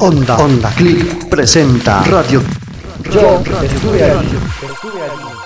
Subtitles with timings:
[0.00, 2.42] Onda, Onda, Click presenta Radio.
[3.12, 4.26] Yo estuve allí,
[4.62, 5.42] estuve allí.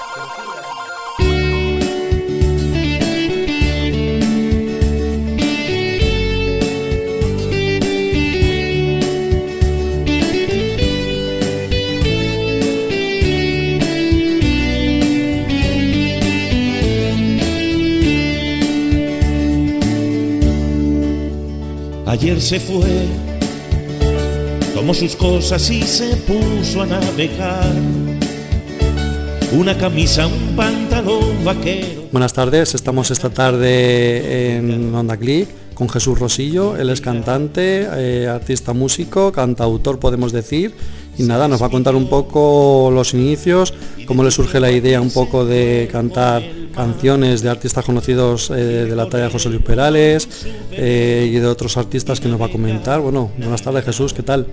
[22.06, 23.08] Ayer se fue,
[24.86, 27.74] tomó sus cosas y se puso a navegar.
[29.50, 32.04] Una camisa, un pantalón vaquero.
[32.12, 38.28] Buenas tardes, estamos esta tarde en Onda Click con Jesús Rosillo, él es cantante, eh,
[38.28, 40.72] artista músico, cantautor podemos decir,
[41.18, 43.74] y nada, nos va a contar un poco los inicios,
[44.06, 46.42] cómo le surge la idea un poco de cantar
[46.74, 51.46] canciones de artistas conocidos eh, de la talla de José Luis Perales eh, y de
[51.46, 53.00] otros artistas que nos va a comentar.
[53.00, 54.46] Bueno, buenas tardes Jesús, ¿qué tal?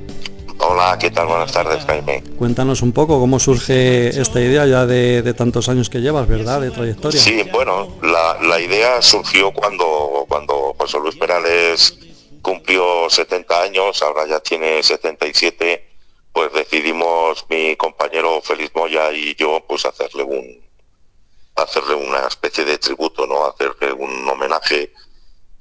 [0.60, 1.28] Hola, ¿qué tal?
[1.28, 2.24] Buenas tardes, Jaime.
[2.38, 6.62] Cuéntanos un poco cómo surge esta idea ya de, tantos años que llevas, ¿verdad?
[6.62, 7.20] De trayectoria.
[7.20, 11.98] Sí, bueno, la, idea surgió cuando, cuando José Luis Perales
[12.42, 15.93] cumplió 70 años, ahora ya tiene 77,
[16.34, 20.64] pues decidimos mi compañero Félix Moya y yo pues hacerle un
[21.56, 23.46] hacerle una especie de tributo, ¿no?
[23.46, 24.92] Hacerle un homenaje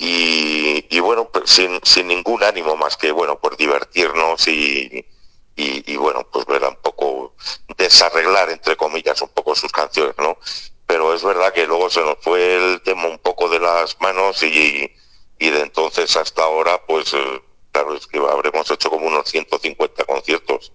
[0.04, 5.06] y, bueno, pues sin, sin, ningún ánimo más que, bueno, pues divertirnos y,
[5.54, 7.34] y, bueno, pues ver un poco,
[7.76, 10.38] desarreglar, entre comillas, un poco sus canciones, ¿no?
[10.86, 14.42] Pero es verdad que luego se nos fue el tema un poco de las manos
[14.42, 14.90] y,
[15.38, 20.04] y de entonces hasta ahora, pues, eh, claro, es que habremos hecho como unos 150
[20.04, 20.72] conciertos.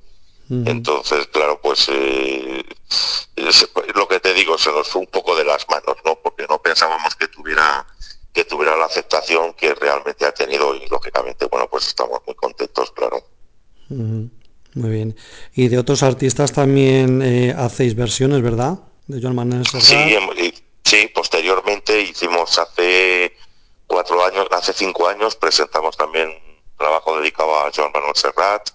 [0.50, 2.64] Entonces, claro, pues eh,
[3.96, 6.16] lo que te digo, se nos fue un poco de las manos, ¿no?
[6.16, 7.86] Porque no pensábamos que tuviera
[8.34, 12.92] que tuviera la aceptación que realmente ha tenido y lógicamente, bueno, pues estamos muy contentos,
[12.92, 13.24] claro.
[13.90, 15.18] Muy bien.
[15.56, 18.78] Y de otros artistas también eh, hacéis versiones, ¿verdad?
[19.08, 19.66] De Joan Manuel.
[19.66, 20.54] Sí,
[20.84, 23.34] sí, posteriormente hicimos hace
[23.88, 26.47] cuatro años, hace cinco años presentamos también
[26.78, 28.70] trabajo dedicado a Joan Manuel Serrat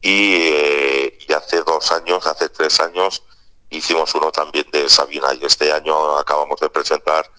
[0.00, 3.22] y, eh, y hace dos años, hace tres años
[3.70, 7.30] hicimos uno también de Sabina y este año acabamos de presentar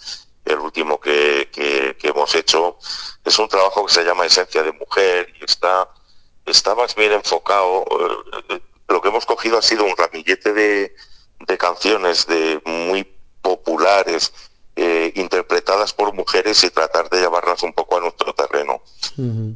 [0.45, 1.49] el último que,
[2.03, 2.77] hemos hecho.
[3.23, 5.89] Es un trabajo que se llama Esencia de Mujer y está,
[6.45, 7.85] está más bien enfocado,
[8.49, 10.95] eh, lo que hemos cogido ha sido un ramillete de,
[11.57, 13.03] canciones de muy
[13.41, 14.33] populares,
[14.75, 18.81] eh, interpretadas por mujeres y tratar de llevarlas un poco a nuestro terreno.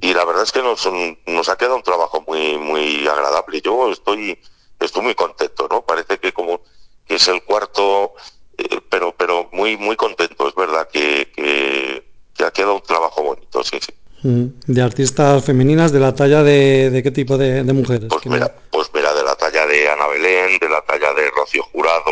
[0.02, 0.90] Y la verdad es que nos,
[1.26, 3.62] nos ha quedado un trabajo muy, muy agradable.
[3.62, 4.38] Yo estoy,
[4.80, 5.86] estoy muy contento, ¿no?
[5.86, 6.62] Parece que como
[7.08, 8.14] que es el cuarto
[8.58, 12.04] eh, pero pero muy muy contento, es verdad que, que,
[12.46, 13.94] ha quedado un trabajo bonito, sí, sí.
[14.24, 18.08] De artistas femeninas, de la talla de, qué tipo de, mujeres?
[18.10, 21.64] Pues mira, pues mira, de la talla de Ana Belén, de la talla de Rocío
[21.64, 22.12] Jurado,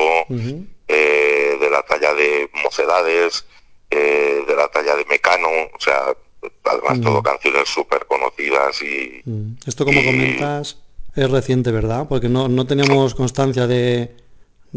[0.88, 3.45] eh, de la talla de Mocedades,
[3.89, 6.13] eh, de la talla de Mecano, o sea,
[6.63, 9.22] además todo canciones súper conocidas y...
[9.25, 9.53] Mm.
[9.66, 10.78] Esto como comentas
[11.16, 12.07] es reciente, ¿verdad?
[12.07, 14.16] Porque no, no teníamos constancia de,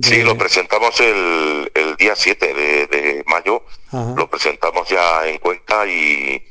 [0.02, 6.42] Sí, lo presentamos el, el día 7 de, mayo, lo presentamos ya en cuenta y,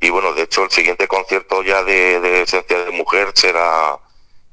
[0.00, 3.98] y, bueno, de hecho el siguiente concierto ya de, Esencia de Mujer será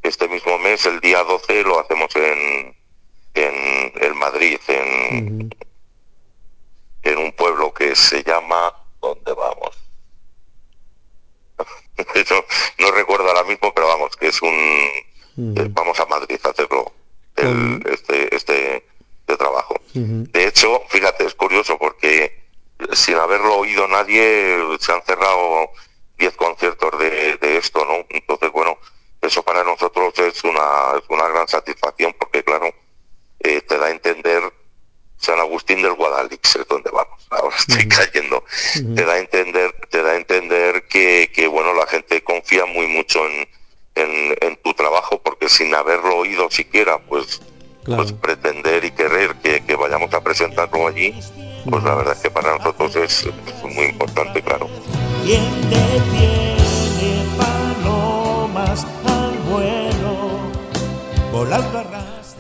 [0.02, 2.74] este mismo mes, el día 12, lo hacemos en,
[3.34, 5.54] en, el Madrid, en,
[7.04, 9.78] en un pueblo que se llama, ¿dónde vamos?
[12.30, 12.46] no,
[12.80, 14.54] no recuerdo ahora mismo, pero vamos, que es un...
[15.56, 16.92] Eh, vamos a Madrid a hacerlo
[17.86, 18.84] este, este
[19.28, 19.76] de trabajo.
[19.94, 22.44] De hecho, fíjate, es curioso porque
[22.94, 25.70] sin haberlo oído nadie, se han cerrado
[47.96, 51.16] pues pretender y querer que, que, vayamos a presentarlo allí,
[51.70, 53.28] pues la verdad es que para nosotros es,
[53.64, 54.68] muy importante, claro.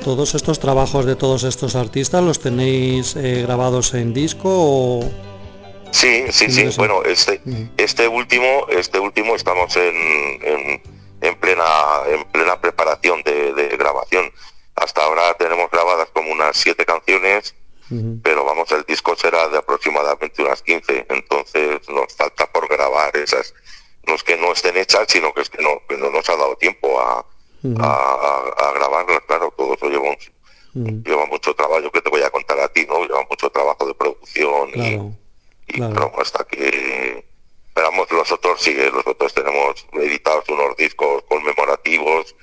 [0.04, 5.10] ¿Todos estos trabajos de todos estos artistas los tenéis eh, grabados en disco o...?
[5.92, 6.68] Sí, sí, sí.
[6.78, 7.42] Bueno, este,
[7.78, 10.82] este último, este último estamos en,
[11.22, 11.64] en, plena,
[12.08, 14.30] en plena preparación de grabación
[14.77, 17.56] hasta ahora tenemos grabadas como unas siete canciones,
[18.21, 23.53] pero vamos, el disco será de aproximadamente unas 15, entonces nos falta por grabar esas,
[24.06, 26.35] no es que no estén hechas, sino que es que no, que no nos ha
[26.35, 27.25] dado tiempo a,
[27.79, 30.15] a, grabarlas, claro, todo eso lleva,
[30.74, 33.03] lleva mucho trabajo, que te voy a contar a ti, ¿no?
[33.03, 36.12] Lleva mucho trabajo de producción y, claro.
[36.19, 37.25] hasta que
[37.69, 42.35] esperamos los otros sí, los otros tenemos editados unos discos conmemorativos,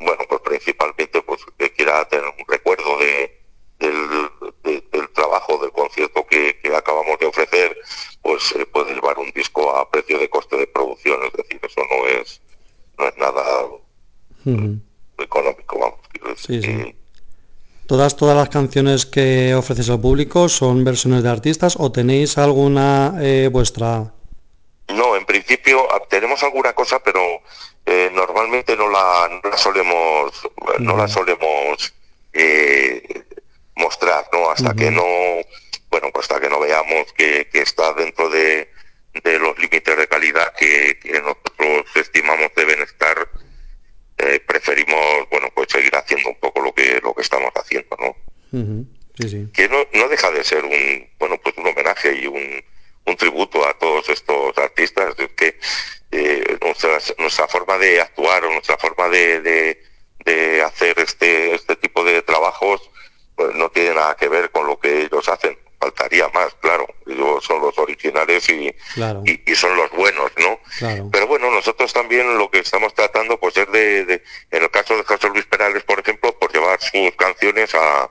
[0.00, 3.38] bueno, pues principalmente pues que quiera tener un recuerdo de,
[3.78, 7.76] del, trabajo del concierto que, acabamos de ofrecer,
[8.22, 12.06] pues puede llevar un disco a precio de coste de producción, es decir, eso no
[12.08, 12.40] es
[12.98, 13.42] no es nada
[15.18, 16.00] económico, vamos.
[16.36, 16.94] Sí, sí.
[17.86, 23.16] ¿Todas, ¿Todas las canciones que ofreces al público son versiones de artistas o tenéis alguna
[23.20, 24.14] eh, vuestra?
[25.50, 27.20] No, principio ah, tenemos alguna cosa, pero
[27.84, 30.32] eh, normalmente no la, solemos,
[30.78, 31.92] no la solemos
[32.32, 33.02] eh,
[33.74, 34.50] mostrar, ¿no?
[34.50, 35.02] Hasta que no,
[35.90, 38.68] bueno, pues hasta que no veamos que, está dentro de,
[39.24, 43.28] los límites de calidad que, que nosotros estimamos deben estar
[44.18, 48.16] eh, preferimos, bueno, pues seguir haciendo un poco lo que lo que estamos haciendo, ¿no?
[49.52, 52.62] Que no, no deja de ser un, bueno, pues un homenaje y un,
[53.06, 55.58] un tributo a todos estos artistas, que
[56.12, 59.82] eh, nuestra, nuestra forma de actuar o nuestra forma de, de,
[60.24, 62.90] de hacer este, este tipo de trabajos
[63.36, 66.86] pues no tiene nada que ver con lo que ellos hacen faltaría más, claro.
[67.06, 68.70] Ellos son los originales y,
[69.46, 70.60] y, son los buenos, ¿no?
[71.10, 75.04] Pero bueno, nosotros también lo que estamos tratando pues es de, en el caso de
[75.04, 78.10] José Luis Perales, por ejemplo, por llevar sus canciones a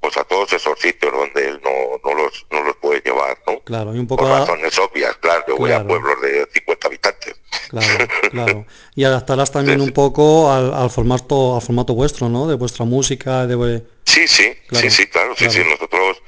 [0.00, 3.60] pues a todos esos sitios donde él no, no los no los puede llevar, ¿no?
[3.60, 7.36] Claro, y un poco por razones obvias, claro, yo voy a pueblos de 50 habitantes.
[7.68, 8.66] Claro, claro.
[8.94, 12.48] Y adaptarlas también un poco al, al, formato al formato vuestro, ¿no?
[12.48, 16.20] De vuestra música, de Sí, sí, sí, sí, claro, sí, sí, nosotros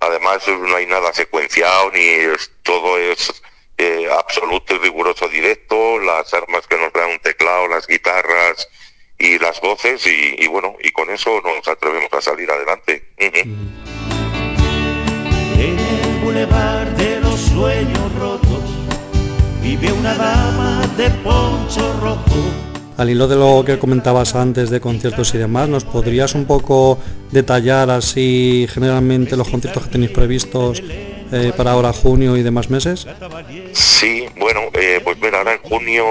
[0.00, 2.00] Además no hay nada secuenciado ni
[2.62, 3.42] todo es
[3.76, 5.98] eh, absoluto y riguroso directo.
[5.98, 8.68] Las armas que nos dan un teclado, las guitarras
[9.20, 13.04] y las voces y, bueno y con eso nos atrevemos a salir adelante.
[13.18, 13.36] En
[15.58, 18.64] el bulevar de los sueños rotos
[19.62, 25.34] vive una dama de poncho rojo al hilo de lo que comentabas antes de conciertos
[25.34, 26.98] y demás, ¿nos podrías un poco
[27.30, 30.82] detallar así generalmente los conciertos que tenéis previstos
[31.32, 33.06] eh, para ahora junio y demás meses?
[33.72, 36.04] Sí, bueno, eh, pues mira, ahora en junio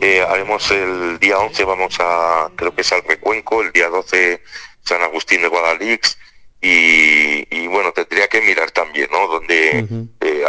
[0.00, 4.42] eh, haremos el día 11, vamos a, creo que es al Recuenco, el día 12
[4.84, 6.18] San Agustín de Guadalix,
[6.66, 9.26] y, bueno, tendría que mirar también, ¿no?
[9.26, 9.86] Donde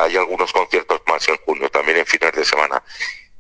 [0.01, 2.81] hay algunos conciertos más en junio, también en fines de semana.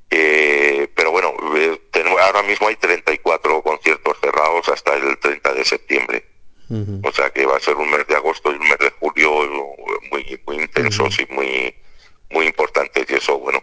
[0.09, 5.65] Eh, pero bueno, eh, tenemos, ahora mismo hay 34 conciertos cerrados hasta el 30 de
[5.65, 6.25] septiembre.
[7.03, 9.29] O sea que va a ser un mes de agosto y un mes de julio
[10.09, 11.75] muy muy intensos y muy
[12.31, 13.61] muy importantes y eso bueno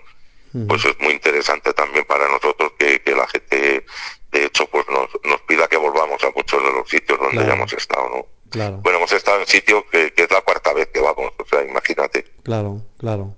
[0.69, 3.84] pues es muy interesante también para nosotros que, la gente
[4.31, 7.54] de hecho pues nos, nos pida que volvamos a muchos de los sitios donde ya
[7.54, 8.78] hemos estado no claro.
[8.82, 11.62] bueno hemos estado en sitios que, que es la cuarta vez que vamos o sea
[11.64, 12.25] imagínate.
[12.42, 13.37] Claro claro.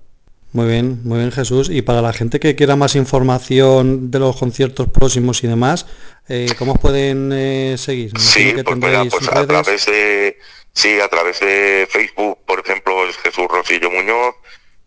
[0.55, 1.69] Muy bien, muy bien Jesús.
[1.69, 5.85] Y para la gente que quiera más información de los conciertos próximos y demás,
[6.29, 8.17] eh, ¿cómo pueden eh, seguir?
[8.17, 8.79] sí, pues,
[9.11, 10.37] pues a través de
[10.71, 14.35] sí, a través de Facebook, por ejemplo, es Jesús Rosillo Muñoz,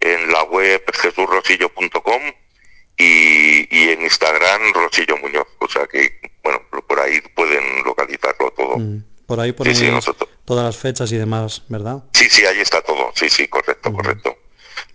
[0.01, 2.23] en la web jesusrosillo.com
[2.97, 5.49] y, y en Instagram Rosillo Muñoz.
[5.59, 8.79] O sea que, bueno, por ahí pueden localizarlo todo.
[8.79, 9.67] Mm, por ahí por
[10.45, 12.03] todas las fechas y demás, ¿verdad?
[12.15, 13.13] Sí, sí, ahí está todo.
[13.15, 14.39] Sí, sí, correcto, correcto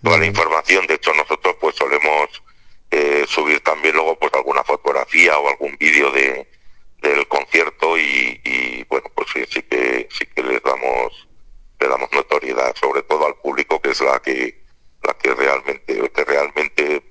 [0.04, 0.86] toda la información.
[0.86, 2.42] De hecho, nosotros pues solemos
[2.90, 6.46] eh, subir también luego pues alguna fotografía o algún vídeo de
[7.00, 11.28] del concierto y, bueno pues sí, sí que sí que les damos
[11.78, 14.63] le damos notoriedad sobre todo al público que es la que
[15.06, 17.02] la que realmente que realmente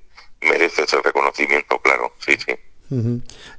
[0.42, 2.56] merece ese reconocimiento claro sí sí.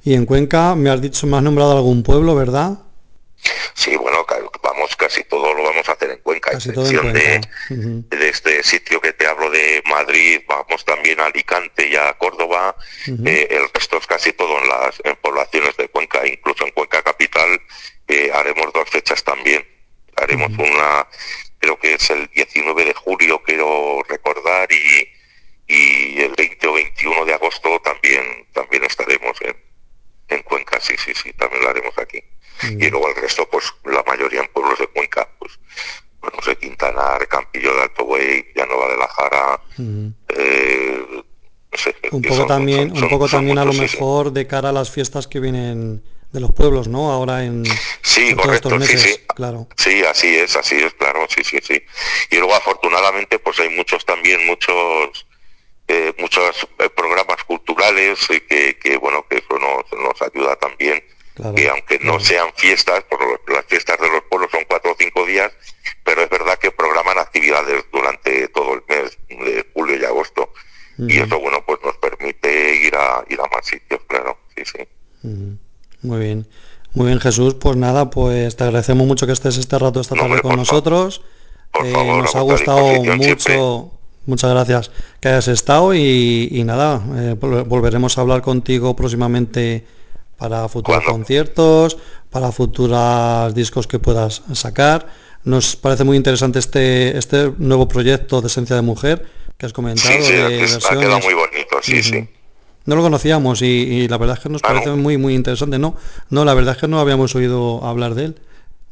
[0.03, 2.79] Y en Cuenca me has dicho me has nombrado algún pueblo verdad
[3.73, 4.25] Sí, bueno,
[4.63, 9.13] vamos, casi todo lo vamos a hacer en Cuenca, excepción de, de, este sitio que
[9.13, 12.75] te hablo de Madrid, vamos también a Alicante y a Córdoba,
[13.25, 17.03] eh, el resto es casi todo en las en poblaciones de Cuenca, incluso en Cuenca
[17.03, 17.61] Capital
[18.07, 19.63] eh, haremos dos fechas también,
[20.15, 21.07] haremos una,
[21.65, 25.07] creo que es el 19 de julio, quiero recordar, y,
[25.67, 29.55] y el 20 o 21 de agosto también, también estaremos en,
[30.27, 32.19] en Cuenca, sí, sí, sí, también lo haremos aquí.
[32.63, 35.53] y luego el resto, pues la mayoría en pueblos de Cuenca, pues,
[36.19, 39.61] pues no sé, Quintanar, Campillo de Alto Buey, Llanova de la Jara,
[40.29, 41.05] eh,
[41.71, 44.31] no sé, Un poco son- también, son- un poco son también a lo sí, mejor
[44.31, 47.11] de cara a las fiestas que vienen de los pueblos, ¿no?
[47.11, 47.63] Ahora en
[48.01, 49.25] Sí, en todos estos correcto, sí, meses, sí.
[49.35, 49.67] claro.
[49.77, 50.93] Sí, así es, así es,
[51.29, 51.81] sí, sí, sí.
[52.31, 55.25] Y luego afortunadamente pues hay muchos también, muchos
[55.87, 61.03] eh, muchos eh, programas culturales eh, que, que bueno, que eso nos, nos ayuda también,
[61.35, 62.19] Claro, que aunque no claro.
[62.21, 65.51] sean fiestas, por lo- las fiestas de los pueblos son cuatro o cinco días,
[66.03, 70.51] pero es verdad que programan actividades durante todo el mes de julio y agosto.
[70.97, 74.87] Y eso, bueno, pues nos permite ir a, ir a más sitios, claro, sí, sí.
[76.01, 76.47] Muy bien.
[76.95, 77.53] Muy bien, Jesús.
[77.55, 81.21] Pues nada, pues te agradecemos mucho que estés este rato esta tarde con nosotros.
[81.83, 83.91] Eh, favor, nos ha gustado mucho.
[84.25, 89.85] Muchas gracias que hayas estado y, y nada, eh, vol- volveremos a hablar contigo próximamente
[90.37, 91.97] para futuros conciertos,
[92.31, 95.07] para futuros discos que puedas sacar.
[95.43, 99.25] Nos parece muy interesante este, este nuevo proyecto de Esencia de Mujer
[99.57, 100.11] que has comentado.
[100.17, 101.23] Sí, sí, de ha quedado versiones.
[101.25, 102.27] muy bonito, sí, sí.
[102.85, 105.79] No lo conocíamos y, y la verdad es que nos Ah, parece muy muy interesante.
[105.79, 105.95] No,
[106.29, 108.39] no, la verdad es que no habíamos oído hablar de él.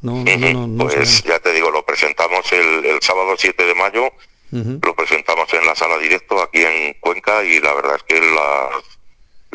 [0.02, 3.74] No, no, no, no pues ya te digo, lo presentamos el, el sábado 7 de
[3.76, 4.10] mayo,
[4.52, 8.70] lo presentamos en la sala directo aquí en Cuenca y la verdad es que la,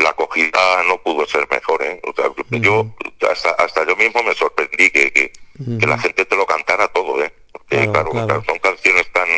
[0.02, 1.82] la acogida no pudo ser mejor.
[1.82, 2.00] ¿eh?
[2.04, 2.30] O sea,
[2.60, 2.94] Yo
[3.30, 5.32] hasta, hasta yo mismo me sorprendí que, que,
[5.78, 7.22] que la gente te lo cantara todo.
[7.22, 7.32] ¿eh?
[7.52, 8.26] Porque, Claro, claro, claro.
[8.26, 9.28] claro, son canciones tan,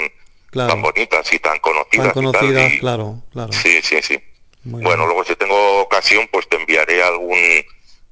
[0.50, 0.71] Claro.
[0.75, 2.12] tan bonitas y tan conocidas.
[2.12, 3.52] Tan y tal, conocidas, y- claro, claro.
[3.52, 4.19] Sí, sí, sí.
[4.64, 5.08] Muy bueno, bien.
[5.08, 7.38] luego si tengo ocasión, pues te enviaré algún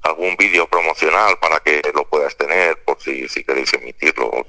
[0.03, 4.47] algún vídeo promocional para que lo puedas tener por si, si queréis emitirlo.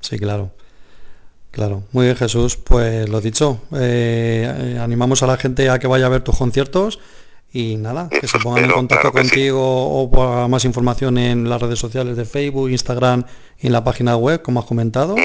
[0.00, 0.50] Sí, claro.
[1.50, 1.82] Claro.
[1.92, 2.56] Muy bien, Jesús.
[2.56, 7.00] Pues lo dicho, eh, animamos a la gente a que vaya a ver tus conciertos
[7.52, 9.30] y nada, que se pongan en contacto claro que sí.
[9.30, 13.24] contigo o para más información en las redes sociales de Facebook, Instagram
[13.58, 15.16] y en la página web, como has comentado.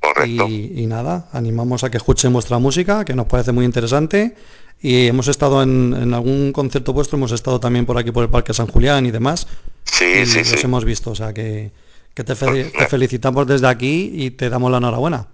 [0.00, 0.48] Correcto.
[0.48, 4.34] Y, y nada, animamos a que escuchen vuestra música, que nos parece muy interesante.
[4.82, 8.30] Y hemos estado en, en algún concierto vuestro, hemos estado también por aquí por el
[8.30, 9.46] Parque San Julián y demás.
[9.84, 10.56] Sí, y sí, los sí.
[10.62, 11.70] hemos visto, o sea que,
[12.14, 15.26] que te, fel- te felicitamos desde aquí y te damos la enhorabuena.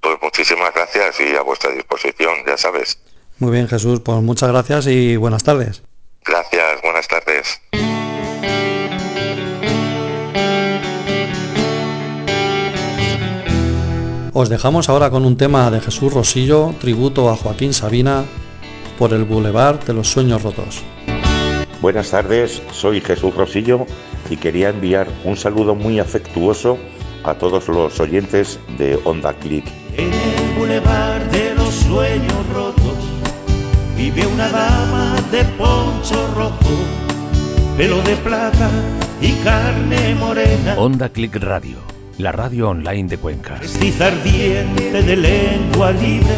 [0.00, 2.98] Pues muchísimas gracias y a vuestra disposición, ya sabes.
[3.38, 5.82] Muy bien, Jesús, pues muchas gracias y buenas tardes.
[6.24, 7.60] Gracias, buenas tardes.
[14.32, 18.24] Os dejamos ahora con un tema de Jesús Rosillo, tributo a Joaquín Sabina,
[18.98, 20.82] por el Boulevard de los Sueños Rotos.
[21.80, 23.86] Buenas tardes, soy Jesús Rosillo
[24.30, 26.78] y quería enviar un saludo muy afectuoso
[27.22, 29.66] a todos los oyentes de Onda Click.
[29.96, 32.96] En el bulevar de los sueños rotos
[33.96, 36.74] vive una dama de poncho rojo,
[37.76, 38.70] pelo de plata
[39.20, 40.74] y carne morena.
[40.78, 41.78] Onda Click Radio,
[42.18, 43.58] la radio online de Cuenca.
[43.60, 46.36] Mestiza ardiente de lengua libre,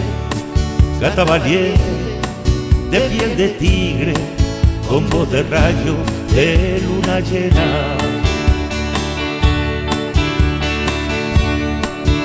[1.00, 2.07] gata valiente
[2.90, 4.14] de piel de tigre,
[4.88, 5.96] con voz de rayo
[6.34, 7.96] de luna llena.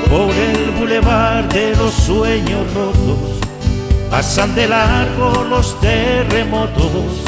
[0.09, 3.39] Por el bulevar de los sueños rotos
[4.09, 7.23] pasan de largo los terremotos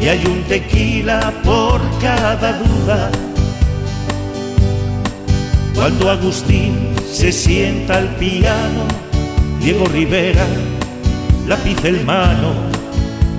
[0.00, 3.10] y hay un tequila por cada duda.
[5.74, 8.82] Cuando Agustín se sienta al piano,
[9.60, 10.46] Diego Rivera,
[11.46, 12.52] lápiz en mano,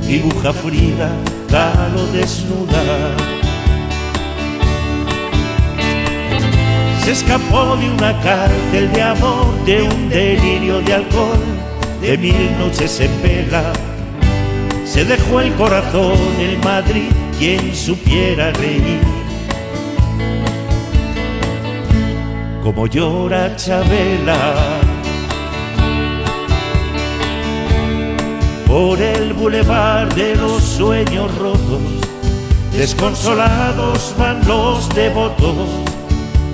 [0.07, 1.09] dibuja Frida,
[1.49, 2.83] Galo desnuda.
[7.03, 11.39] Se escapó de una cárcel de amor, de un delirio de alcohol,
[12.01, 13.73] de mil noches en vela.
[14.85, 19.01] Se dejó el corazón en Madrid, quien supiera reír.
[22.63, 24.86] Como llora Chabela.
[28.67, 31.81] Por el bulevar de los sueños rotos,
[32.73, 35.55] desconsolados van los devotos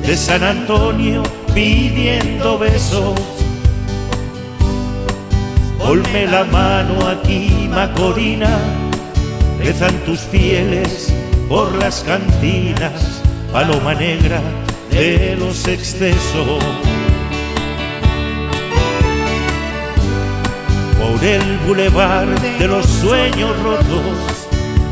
[0.06, 1.24] de San Antonio
[1.56, 3.20] pidiendo besos.
[5.80, 8.60] Ponme la mano aquí, Macorina,
[9.60, 11.12] rezan tus fieles
[11.50, 14.40] por las cantinas, paloma negra
[14.92, 16.64] de los excesos.
[21.14, 22.28] Por el bulevar
[22.58, 24.48] de los sueños rotos,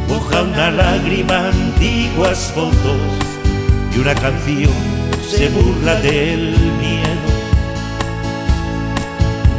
[0.08, 3.02] moja una lágrima antiguas fotos
[3.92, 4.72] y una canción
[5.28, 7.32] se burla del miedo.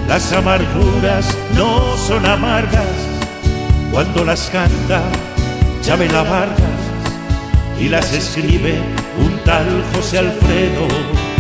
[0.07, 2.97] Las amarguras no son amargas
[3.91, 5.03] cuando las canta
[5.83, 6.81] Chabela Vargas
[7.81, 8.79] y las escribe
[9.19, 9.67] un tal
[9.97, 11.32] José Alfredo.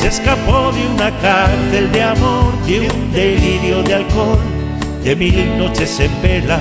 [0.00, 4.38] Se escapó de una cárcel de amor, de un delirio de alcohol,
[5.04, 6.58] de mil noches en vela.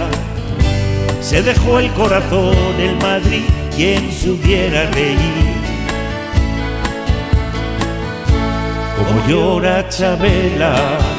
[1.22, 5.18] Se dejó el corazón en Madrid, quien pudiera reír.
[8.98, 11.19] Como llora Chabela.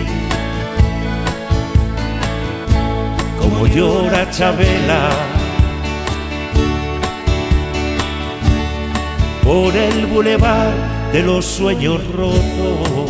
[3.67, 5.31] Llora Chabela.
[9.43, 13.09] por el bulevar de los sueños rotos.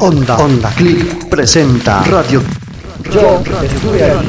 [0.00, 2.42] Onda, Onda Clip presenta Radio
[3.12, 4.28] Yo allí.